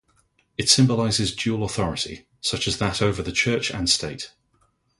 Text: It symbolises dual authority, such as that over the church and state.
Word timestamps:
It 0.57 0.67
symbolises 0.67 1.35
dual 1.35 1.63
authority, 1.63 2.25
such 2.41 2.67
as 2.67 2.79
that 2.79 3.03
over 3.03 3.21
the 3.21 3.31
church 3.31 3.69
and 3.69 3.87
state. 3.87 4.33